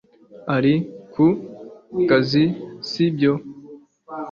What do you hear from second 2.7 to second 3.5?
si byo